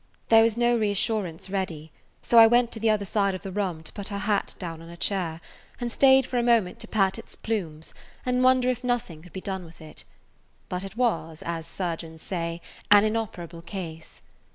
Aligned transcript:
There 0.29 0.41
was 0.41 0.57
no 0.57 0.75
reassurance 0.79 1.47
ready, 1.47 1.91
so 2.23 2.39
I 2.39 2.47
went 2.47 2.71
to 2.71 2.79
the 2.79 2.89
other 2.89 3.05
side 3.05 3.35
of 3.35 3.43
the 3.43 3.51
room 3.51 3.83
to 3.83 3.93
put 3.93 4.07
her 4.07 4.17
hat 4.17 4.55
down 4.57 4.81
on 4.81 4.89
a 4.89 4.97
chair, 4.97 5.41
and 5.79 5.91
stayed 5.91 6.25
for 6.25 6.39
a 6.39 6.41
moment 6.41 6.79
to 6.79 6.87
pat 6.87 7.19
its 7.19 7.35
plumes 7.35 7.93
and 8.25 8.43
wonder 8.43 8.71
if 8.71 8.83
nothing 8.83 9.21
could 9.21 9.31
be 9.33 9.41
done 9.41 9.63
with 9.63 9.79
it. 9.79 10.03
But 10.69 10.83
it 10.83 10.97
was, 10.97 11.43
as 11.45 11.67
surgeons 11.67 12.23
say, 12.23 12.61
an 12.89 13.03
inoperable 13.03 13.61
case. 13.61 14.23